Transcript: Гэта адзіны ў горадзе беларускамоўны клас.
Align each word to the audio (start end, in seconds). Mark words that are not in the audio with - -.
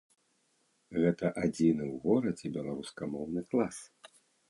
Гэта 1.01 1.25
адзіны 1.43 1.83
ў 1.93 1.95
горадзе 2.07 2.47
беларускамоўны 2.59 3.49
клас. 3.53 3.77